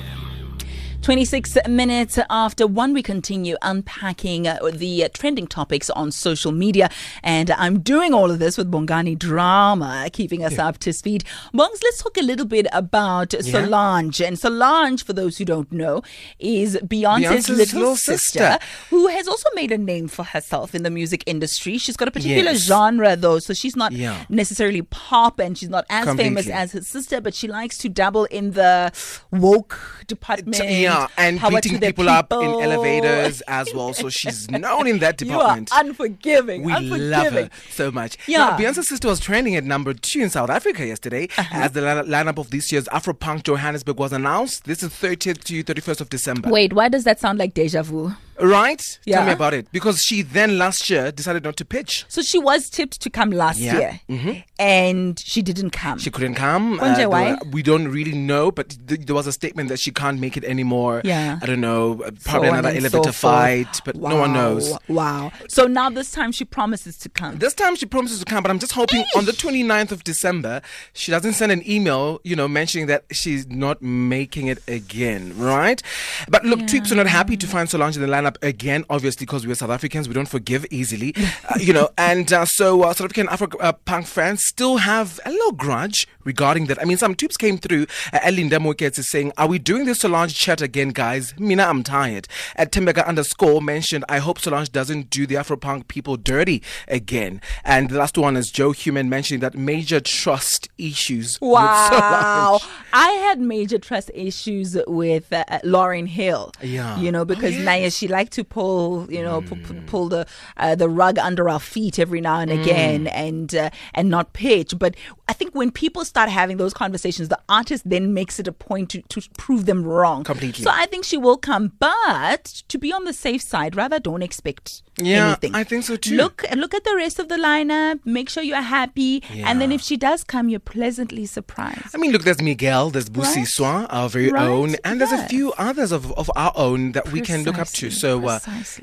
26 1.01 1.57
minutes 1.69 2.19
after 2.30 2.68
one, 2.68 2.94
we 2.94 3.01
continue 3.01 3.56
unpacking 3.62 4.48
uh, 4.48 4.60
the 4.74 5.06
uh, 5.06 5.10
trending 5.13 5.48
topics 5.48 5.90
on 5.92 6.12
social 6.12 6.51
media. 6.51 6.90
And 7.24 7.50
I'm 7.51 7.80
doing 7.80 8.13
all 8.13 8.30
of 8.30 8.40
this 8.40 8.57
with 8.57 8.69
Bongani 8.69 9.18
Drama, 9.18 10.10
keeping 10.12 10.44
us 10.44 10.60
up 10.60 10.78
to 10.80 10.92
speed. 10.92 11.24
Bongs, 11.54 11.81
let's 11.84 12.04
talk 12.04 12.18
a 12.18 12.22
little 12.22 12.46
bit 12.46 12.68
about 12.74 13.32
Solange. 13.41 14.20
And 14.22 14.38
Solange, 14.38 15.01
for 15.03 15.13
those 15.13 15.38
who 15.38 15.46
don't 15.46 15.72
know, 15.72 16.01
is 16.38 16.75
Beyonce's, 16.84 17.48
Beyonce's 17.48 17.50
little, 17.50 17.79
little 17.79 17.96
sister, 17.96 18.39
sister. 18.60 18.60
who 18.89 19.08
has 19.08 19.27
also 19.27 19.48
made 19.56 19.72
a 19.72 19.77
name 19.77 20.10
for 20.10 20.24
herself 20.25 20.75
in 20.75 20.84
the 20.84 20.89
music 20.91 21.24
industry. 21.25 21.77
She's 21.77 21.96
got 21.98 22.10
a 22.10 22.12
particular 22.12 22.51
Yes. 22.51 22.65
genre, 22.65 23.15
though, 23.15 23.39
so 23.39 23.53
she's 23.53 23.75
not 23.75 23.94
Yeah. 23.94 24.25
necessarily 24.29 24.82
pop 24.82 25.39
and 25.39 25.58
she's 25.58 25.70
not 25.70 25.86
as 25.89 26.13
famous 26.18 26.48
as 26.50 26.74
her 26.74 26.82
sister, 26.82 27.22
but 27.22 27.34
she 27.34 27.48
likes 27.48 27.77
to 27.79 27.89
dabble 27.89 28.25
in 28.25 28.51
the 28.51 28.91
woke 29.32 30.03
department. 30.06 30.58
Yeah, 30.89 31.08
and 31.17 31.39
power 31.39 31.51
beating 31.51 31.79
the 31.79 31.88
people, 31.88 32.10
up 32.10 32.31
in 32.31 32.39
elevators 32.62 33.41
as 33.41 33.74
well. 33.74 33.93
So 33.93 34.10
she's 34.10 34.50
known 34.50 34.88
in 34.88 35.00
that 35.00 35.17
department. 35.17 35.29
You 35.29 35.36
are 35.36 35.48
department. 35.48 35.72
unforgiving. 35.74 36.63
We 36.63 36.74
unforgiving. 36.74 37.10
love 37.10 37.34
her 37.34 37.50
so 37.69 37.91
much. 37.91 38.17
Yeah. 38.27 38.39
Uh-huh. 38.43 38.58
Now, 38.58 38.58
Beyonce's 38.58 38.88
sister 38.89 39.08
was 39.08 39.19
trending 39.19 39.55
at 39.55 39.63
number 39.63 39.93
two 39.93 40.22
in 40.22 40.29
South 40.29 40.50
Africa 40.50 40.86
yesterday 40.86 41.27
as 41.51 41.72
the 41.74 41.81
lineup 41.81 42.38
of 42.38 42.50
this 42.50 42.72
year's 42.72 42.86
Afropunk 42.86 43.43
Johannesburg 43.43 43.98
was 44.00 44.12
announced. 44.13 44.65
This 44.65 44.81
is 44.84 44.89
30th 44.91 45.43
to 45.43 45.63
31st 45.63 46.01
of 46.01 46.10
December. 46.10 46.50
Wait, 46.50 46.74
why 46.74 46.89
does 46.89 47.03
that 47.03 47.19
sound 47.19 47.39
like 47.39 47.53
deja 47.53 47.84
vu? 47.84 48.13
Right? 48.41 49.00
Tell 49.08 49.25
me 49.25 49.31
about 49.34 49.53
it. 49.53 49.72
Because 49.72 50.01
she 50.01 50.22
then 50.22 50.58
last 50.58 50.89
year 50.89 51.12
decided 51.12 51.43
not 51.43 51.58
to 51.58 51.65
pitch. 51.65 52.05
So 52.08 52.22
she 52.22 52.39
was 52.39 52.69
tipped 52.69 53.01
to 53.01 53.10
come 53.10 53.31
last 53.31 53.60
Yeah. 53.60 53.98
Mm-hmm. 54.10 54.27
year, 54.27 54.43
and 54.58 55.19
she 55.19 55.41
didn't 55.41 55.72
come. 55.72 56.00
She 56.00 56.10
couldn't 56.12 56.36
come. 56.36 56.77
Why? 56.77 57.05
were- 57.05 57.38
we 57.51 57.63
don't 57.63 57.88
really 57.89 58.13
know, 58.17 58.51
but 58.51 58.77
th- 58.88 59.01
there 59.05 59.15
was 59.15 59.27
a 59.27 59.31
statement 59.31 59.69
that 59.69 59.79
she 59.79 59.91
can't 59.91 60.19
make 60.19 60.38
it 60.38 60.43
anymore. 60.43 61.01
Yeah. 61.03 61.39
I 61.41 61.46
don't 61.46 61.62
know. 61.62 62.01
uh, 62.03 62.12
So 62.19 62.29
Probably 62.31 62.50
on 62.50 62.53
another 62.60 62.69
and 62.75 62.81
so 62.84 62.98
elevator 62.98 63.12
fight, 63.12 63.81
but 63.86 63.96
no 63.96 64.15
one 64.17 64.34
knows. 64.34 64.77
Wow. 64.88 65.31
So 65.48 65.65
now 65.67 65.89
this 65.89 66.12
time 66.12 66.31
she 66.31 66.46
promises 66.46 66.98
to 67.00 67.10
come. 67.10 67.39
This 67.39 67.53
time 67.53 67.75
she 67.75 67.86
promises 67.86 68.19
to 68.19 68.25
come, 68.25 68.43
but 68.43 68.51
I'm 68.51 68.60
just 68.60 68.74
hoping 68.74 69.03
on 69.15 69.25
the 69.25 69.31
29th 69.34 69.91
of 69.91 70.03
December 70.03 70.62
she 70.93 71.12
doesn't 71.12 71.34
send 71.34 71.51
an 71.51 71.67
email, 71.69 72.19
you 72.24 72.36
know, 72.36 72.48
mentioning 72.48 72.88
that 72.88 73.03
she's 73.12 73.48
not 73.48 73.81
making 73.81 74.48
it 74.48 74.60
again, 74.67 75.34
right? 75.38 75.81
But 76.29 76.46
look, 76.46 76.60
Tweeps 76.62 76.91
are 76.91 76.96
not 76.96 77.08
happy 77.08 77.36
to 77.38 77.48
find 77.48 77.69
Solange 77.69 77.96
in 77.96 78.01
the 78.01 78.08
lineup 78.08 78.28
up 78.29 78.38
again, 78.43 78.86
obviously, 78.89 79.25
because 79.25 79.45
we're 79.45 79.55
South 79.55 79.69
Africans. 79.71 80.07
We 80.07 80.13
don't 80.13 80.27
forgive 80.27 80.65
easily, 80.69 81.13
uh, 81.50 81.57
you 81.59 81.74
know. 81.74 81.89
And 81.98 82.31
uh, 82.31 82.45
so 82.45 82.83
uh, 82.83 82.93
South 82.93 83.05
African 83.05 83.27
Afro 83.29 83.48
uh, 83.59 83.74
punk 83.74 84.07
fans 84.07 84.45
still 84.45 84.77
have 84.77 85.19
a 85.25 85.31
little 85.31 85.51
grudge 85.51 86.07
regarding 86.24 86.67
that. 86.67 86.81
I 86.81 86.86
mean, 86.86 86.98
some 86.98 87.15
tubes 87.15 87.38
came 87.38 87.57
through. 87.57 87.88
Uh, 88.13 88.19
Elinda 88.19 88.59
Mokets 88.59 89.00
is 89.00 89.09
saying, 89.09 89.31
Are 89.38 89.48
we 89.48 89.59
doing 89.59 89.86
this 89.86 90.00
Solange 90.01 90.33
chat 90.36 90.62
again, 90.62 90.89
guys? 90.89 91.38
Mina, 91.39 91.63
I'm 91.63 91.83
tired. 91.83 92.27
At 92.55 92.71
Tembeka 92.71 93.05
underscore 93.05 93.62
mentioned, 93.62 94.05
I 94.07 94.19
hope 94.19 94.39
Solange 94.39 94.71
doesn't 94.71 95.09
do 95.09 95.25
the 95.25 95.38
Afro 95.38 95.57
punk 95.57 95.88
people 95.88 96.15
dirty 96.17 96.62
again. 96.88 97.41
And 97.63 97.89
the 97.89 97.98
last 97.98 98.17
one 98.17 98.38
is 98.38 98.51
Joe 98.51 98.71
Human 98.71 99.09
mentioning 99.09 99.41
that 99.41 99.55
major 99.55 100.00
trust 100.00 100.69
issues. 100.77 101.39
Wow. 101.41 102.59
I 102.93 103.09
had 103.25 103.39
major 103.39 103.79
trust 103.79 104.12
issues 104.13 104.77
with 104.88 105.31
uh, 105.33 105.43
Lauryn 105.63 106.07
Hill. 106.07 106.51
Yeah. 106.62 107.00
You 107.00 107.12
know, 107.12 107.25
because 107.25 107.59
Oh, 107.59 107.63
Naya, 107.63 107.91
she 107.91 108.07
liked 108.19 108.33
to 108.39 108.43
pull, 108.43 109.07
you 109.15 109.23
know, 109.27 109.38
pu- 109.49 109.55
pu- 109.65 109.81
pull 109.91 110.05
the 110.15 110.21
uh, 110.63 110.75
the 110.81 110.89
rug 111.01 111.15
under 111.29 111.43
our 111.53 111.59
feet 111.73 111.95
every 112.05 112.21
now 112.29 112.38
and 112.43 112.51
again 112.59 112.99
Mm. 113.05 113.25
and 113.27 113.49
uh, 113.55 113.69
and 113.97 114.05
not 114.15 114.25
pitch. 114.33 114.71
But 114.83 114.91
I 115.31 115.33
think 115.39 115.49
when 115.59 115.69
people 115.83 116.03
start 116.13 116.29
having 116.41 116.57
those 116.57 116.73
conversations, 116.83 117.25
the 117.35 117.39
artist 117.59 117.81
then 117.93 118.05
makes 118.19 118.35
it 118.41 118.47
a 118.47 118.51
point 118.69 118.85
to, 118.93 118.99
to 119.13 119.17
prove 119.43 119.61
them 119.69 119.81
wrong. 119.91 120.23
Completely. 120.33 120.63
So 120.65 120.71
I 120.83 120.85
think 120.91 121.05
she 121.11 121.17
will 121.25 121.38
come. 121.49 121.63
But 121.79 122.43
to 122.71 122.77
be 122.85 122.89
on 122.97 123.03
the 123.09 123.13
safe 123.27 123.41
side, 123.53 123.71
rather 123.81 123.99
don't 124.09 124.23
expect 124.29 124.65
Yeah, 124.97 125.27
anything. 125.27 125.55
I 125.61 125.63
think 125.69 125.81
so 125.89 125.95
too. 126.05 126.15
Look 126.21 126.38
look 126.63 126.73
at 126.79 126.83
the 126.89 126.95
rest 127.03 127.17
of 127.23 127.27
the 127.33 127.39
lineup, 127.49 127.95
make 128.17 128.27
sure 128.33 128.43
you're 128.51 128.67
happy. 128.79 129.13
And 129.47 129.55
then 129.61 129.71
if 129.77 129.81
she 129.88 129.95
does 130.09 130.21
come, 130.33 130.45
you're 130.51 130.67
pleasantly 130.77 131.25
surprised. 131.38 131.89
I 131.95 131.97
mean, 132.01 132.11
look, 132.13 132.23
there's 132.27 132.41
Miguel, 132.51 132.85
there's 132.93 133.09
Busi 133.17 133.35
Right. 133.43 133.53
Swa, 133.55 133.73
our 133.97 134.09
very 134.09 134.31
Right, 134.31 134.47
own, 134.57 134.69
and 134.85 134.93
there's 134.99 135.15
a 135.21 135.25
few 135.33 135.47
others 135.69 135.91
of, 135.97 136.03
of 136.21 136.27
our 136.43 136.53
own 136.65 136.81
that 136.95 137.05
we 137.13 137.19
can 137.29 137.39
look 137.47 137.57
up 137.63 137.67
to. 137.79 137.88
Precisely, 137.88 138.09
So 138.10 138.28
uh, 138.28 138.39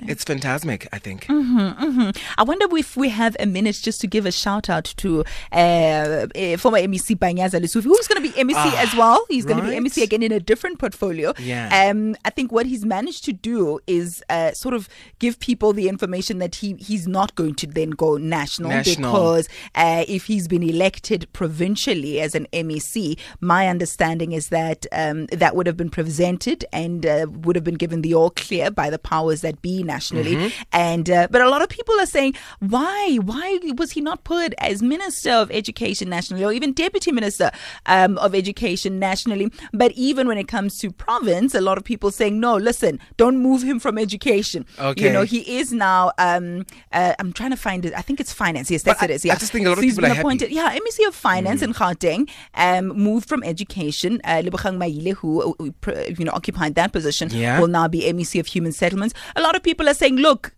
it's 0.08 0.24
phantasmic, 0.24 0.86
I 0.92 0.98
think. 0.98 1.26
I 1.28 2.42
wonder 2.44 2.66
if 2.76 2.96
we 2.96 3.08
have 3.08 3.36
a 3.40 3.46
minute 3.46 3.78
just 3.82 4.00
to 4.02 4.06
give 4.06 4.26
a 4.26 4.32
shout 4.32 4.68
out 4.70 4.84
to 4.98 5.24
uh, 5.52 5.56
uh, 5.56 6.56
former 6.58 6.78
MEC 6.78 7.16
Panyaza 7.16 7.60
Lesufi, 7.60 7.84
who's 7.84 8.06
going 8.08 8.22
to 8.22 8.28
be 8.32 8.42
MEC 8.42 8.74
as 8.74 8.94
well. 8.94 9.24
He's 9.28 9.44
going 9.44 9.58
to 9.62 9.68
be 9.68 9.76
Ah. 9.76 9.80
MEC 9.80 10.02
again 10.02 10.22
in 10.22 10.32
a 10.32 10.40
different 10.40 10.78
portfolio. 10.78 11.32
Yeah. 11.38 11.88
Um, 11.90 12.16
I 12.24 12.30
think 12.30 12.52
what 12.52 12.66
he's 12.66 12.84
managed 12.84 13.24
to 13.24 13.32
do 13.32 13.80
is 13.86 14.22
uh, 14.30 14.52
sort 14.52 14.74
of 14.74 14.88
give 15.18 15.38
people 15.40 15.72
the 15.72 15.88
information 15.88 16.38
that 16.38 16.56
he 16.56 16.74
he's 16.78 17.06
not 17.08 17.34
going 17.34 17.54
to 17.56 17.66
then 17.66 17.90
go 17.90 18.16
national, 18.16 18.70
National. 18.70 19.10
because 19.12 19.48
uh, 19.74 20.04
if 20.08 20.26
he's 20.26 20.46
been 20.48 20.62
elected 20.62 21.26
provincially 21.32 22.20
as 22.20 22.34
an 22.34 22.46
MEC, 22.52 23.18
my 23.40 23.68
understanding 23.68 24.32
is 24.32 24.48
that 24.48 24.86
um, 24.92 25.26
that 25.26 25.56
would 25.56 25.66
have 25.66 25.76
been 25.76 25.90
presented 25.90 26.64
and 26.72 27.04
uh, 27.06 27.26
would 27.30 27.56
have 27.56 27.64
been 27.64 27.74
given 27.74 28.02
the 28.02 28.14
all 28.14 28.30
clear 28.30 28.70
by 28.70 28.90
the 28.90 28.98
powers 29.16 29.40
that 29.40 29.56
be 29.62 29.82
nationally. 29.82 30.34
Mm-hmm. 30.36 30.62
And 30.72 31.06
uh, 31.10 31.28
but 31.30 31.40
a 31.42 31.48
lot 31.54 31.62
of 31.62 31.68
people 31.68 31.94
are 32.00 32.06
saying, 32.16 32.34
why, 32.60 33.18
why 33.30 33.58
was 33.80 33.92
he 33.92 34.00
not 34.00 34.18
put 34.24 34.54
as 34.58 34.82
Minister 34.82 35.30
of 35.42 35.50
Education 35.50 36.08
nationally, 36.08 36.44
or 36.44 36.52
even 36.52 36.72
Deputy 36.72 37.10
Minister 37.12 37.50
um, 37.86 38.18
of 38.18 38.34
Education 38.34 38.98
nationally? 38.98 39.50
But 39.72 39.92
even 39.92 40.28
when 40.28 40.38
it 40.38 40.48
comes 40.48 40.78
to 40.82 40.90
province, 40.90 41.54
a 41.54 41.60
lot 41.68 41.76
of 41.78 41.84
people 41.84 42.10
saying, 42.10 42.38
no, 42.40 42.56
listen, 42.56 43.00
don't 43.16 43.38
move 43.38 43.62
him 43.62 43.78
from 43.80 43.98
education. 43.98 44.66
Okay. 44.78 45.04
You 45.04 45.12
know, 45.12 45.24
he 45.24 45.40
is 45.58 45.72
now. 45.72 46.12
Um, 46.18 46.66
uh, 46.92 47.14
I'm 47.18 47.32
trying 47.32 47.50
to 47.50 47.56
find 47.68 47.84
it. 47.86 47.92
I 47.96 48.02
think 48.02 48.20
it's 48.20 48.32
finance. 48.32 48.70
Yes, 48.70 48.82
that's 48.82 49.00
But 49.00 49.10
it. 49.10 49.24
I- 49.24 49.28
yeah. 49.28 49.34
I 49.34 49.36
just 49.36 49.52
think 49.52 49.66
a 49.66 49.68
lot 49.70 49.78
of 49.78 49.78
So 49.78 49.82
he's 49.88 49.94
people 49.94 50.04
are 50.06 50.08
happy. 50.08 50.20
appointed. 50.20 50.48
Yeah, 50.50 50.76
MEC 50.86 50.98
of 51.08 51.14
Finance 51.14 51.62
in 51.62 51.72
Gauteng, 51.72 52.28
um, 52.54 52.88
moved 52.88 53.28
from 53.28 53.42
education. 53.42 54.20
Uh, 54.24 54.42
who 55.20 55.30
uh, 55.42 55.70
pr- 55.80 55.98
you 56.18 56.24
know 56.26 56.32
occupied 56.32 56.74
that 56.74 56.90
position, 56.92 57.26
Yeah. 57.30 57.60
will 57.60 57.68
now 57.68 57.86
be 57.88 58.00
MEC 58.16 58.40
of 58.40 58.46
Human 58.46 58.72
Settlements. 59.10 59.32
A 59.36 59.42
lot 59.42 59.56
of 59.56 59.62
people 59.62 59.88
are 59.88 59.94
saying, 59.94 60.16
look. 60.16 60.52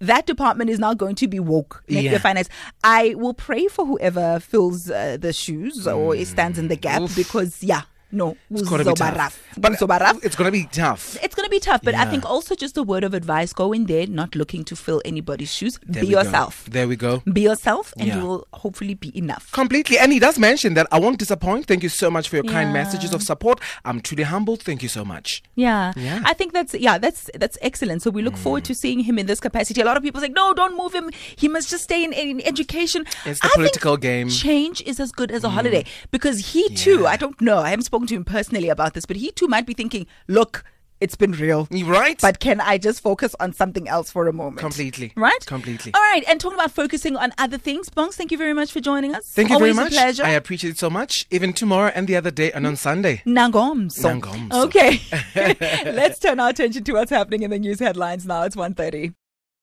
That 0.00 0.26
department 0.26 0.68
is 0.68 0.80
now 0.80 0.94
going 0.94 1.14
to 1.14 1.28
be 1.28 1.38
woke. 1.38 1.84
Make 1.88 2.06
Yeah. 2.06 2.18
finance. 2.18 2.48
I 2.82 3.14
will 3.16 3.34
pray 3.34 3.68
for 3.68 3.86
whoever 3.86 4.40
fills 4.40 4.90
uh, 4.90 5.16
the 5.20 5.32
shoes 5.32 5.86
or 5.86 6.16
stands 6.24 6.58
in 6.58 6.66
the 6.66 6.74
gap 6.74 7.02
because, 7.14 7.62
yeah, 7.62 7.82
no, 8.12 8.36
It's 8.50 8.68
gonna 8.68 8.84
be 8.84 8.92
tough. 8.94 9.42
But 9.56 9.72
it's 9.72 10.36
gonna 10.36 10.50
be 10.50 10.68
tough. 10.70 11.16
It's 11.22 11.34
going 11.34 11.46
to 11.46 11.50
be 11.50 11.60
tough, 11.60 11.82
but 11.82 11.94
I 11.94 12.04
think 12.04 12.28
also 12.28 12.54
just 12.54 12.76
a 12.76 12.82
word 12.82 13.04
of 13.04 13.14
advice: 13.14 13.52
go 13.52 13.72
in 13.72 13.86
there, 13.86 14.06
not 14.06 14.34
looking 14.34 14.64
to 14.64 14.76
fill 14.76 15.00
anybody's 15.04 15.52
shoes. 15.52 15.78
There 15.86 16.02
be 16.02 16.08
we 16.08 16.14
go. 16.14 16.20
yourself. 16.20 16.64
There 16.70 16.88
we 16.88 16.96
go. 16.96 17.22
Be 17.32 17.42
yourself, 17.42 17.92
and 17.98 18.08
Yeah. 18.08 18.16
you 18.18 18.26
will 18.26 18.46
hopefully 18.52 18.94
be 18.94 19.16
enough. 19.16 19.50
Completely. 19.52 19.98
And 19.98 20.12
he 20.12 20.18
does 20.18 20.38
mention 20.38 20.74
that 20.74 20.86
I 20.90 20.98
won't 20.98 21.18
disappoint. 21.18 21.66
Thank 21.66 21.82
you 21.82 21.88
so 21.88 22.10
much 22.10 22.28
for 22.28 22.36
your 22.36 22.44
kind 22.44 22.72
messages 22.72 23.14
of 23.14 23.22
support. 23.22 23.60
I'm 23.84 24.00
truly 24.00 24.24
humbled. 24.24 24.62
Thank 24.62 24.82
you 24.82 24.88
so 24.88 25.04
much. 25.04 25.42
Yeah. 25.54 25.92
Yeah. 25.96 26.20
I 26.24 26.34
think 26.34 26.52
that's 26.52 26.74
yeah, 26.74 26.98
that's 26.98 27.30
that's 27.34 27.58
excellent. 27.62 28.02
So 28.02 28.10
we 28.10 28.22
look 28.22 28.34
hmm. 28.34 28.42
forward 28.42 28.64
to 28.64 28.74
seeing 28.74 29.00
him 29.00 29.18
in 29.18 29.26
this 29.26 29.40
capacity. 29.40 29.80
A 29.80 29.84
lot 29.84 29.96
of 29.96 30.02
people 30.02 30.20
say, 30.20 30.28
no, 30.28 30.54
don't 30.54 30.76
move 30.76 30.92
him. 30.94 31.10
He 31.36 31.48
must 31.48 31.70
just 31.70 31.84
stay 31.84 32.04
in, 32.04 32.12
in 32.12 32.40
education. 32.46 33.04
It's 33.24 33.40
the 33.40 33.46
I 33.46 33.54
political 33.54 33.96
game. 33.96 34.28
Change 34.28 34.82
is 34.82 35.00
as 35.00 35.12
good 35.12 35.30
as 35.30 35.44
a 35.44 35.48
hmm. 35.48 35.56
holiday 35.56 35.84
because 36.10 36.52
he 36.52 36.68
too. 36.74 37.06
I 37.06 37.16
don't 37.16 37.40
know. 37.40 37.58
I 37.58 37.70
haven't 37.70 37.84
spoken 37.84 38.01
to 38.08 38.14
him 38.14 38.24
personally 38.24 38.68
about 38.68 38.94
this, 38.94 39.06
but 39.06 39.16
he 39.16 39.30
too 39.32 39.46
might 39.48 39.66
be 39.66 39.74
thinking, 39.74 40.06
look. 40.28 40.64
It's 41.00 41.16
been 41.16 41.32
real. 41.32 41.66
Right? 41.72 42.16
But 42.20 42.38
can 42.38 42.60
I 42.60 42.78
just 42.78 43.00
focus 43.00 43.34
on 43.40 43.52
something 43.52 43.88
else 43.88 44.12
for 44.12 44.28
a 44.28 44.32
moment? 44.32 44.58
Completely. 44.58 45.12
Right? 45.16 45.44
Completely. 45.46 45.92
All 45.94 46.00
right. 46.00 46.22
And 46.28 46.40
talking 46.40 46.56
about 46.56 46.70
focusing 46.70 47.16
on 47.16 47.32
other 47.38 47.58
things, 47.58 47.88
Bongs, 47.90 48.14
thank 48.14 48.30
you 48.30 48.38
very 48.38 48.52
much 48.52 48.70
for 48.70 48.78
joining 48.78 49.12
us. 49.12 49.26
Thank 49.26 49.48
you 49.48 49.56
Always 49.56 49.74
very 49.74 49.86
much. 49.86 49.94
a 49.94 49.96
pleasure. 49.96 50.22
I 50.22 50.28
appreciate 50.30 50.70
it 50.70 50.78
so 50.78 50.88
much. 50.90 51.26
Even 51.32 51.54
tomorrow 51.54 51.90
and 51.92 52.06
the 52.06 52.14
other 52.14 52.30
day 52.30 52.52
and 52.52 52.64
on 52.68 52.76
Sunday. 52.76 53.20
Nangomso. 53.26 54.20
Nangomso. 54.20 54.64
Okay. 54.66 55.00
Let's 55.90 56.20
turn 56.20 56.38
our 56.38 56.50
attention 56.50 56.84
to 56.84 56.92
what's 56.92 57.10
happening 57.10 57.42
in 57.42 57.50
the 57.50 57.58
news 57.58 57.80
headlines 57.80 58.24
now. 58.24 58.44
It's 58.44 58.54
1.30. 58.54 59.12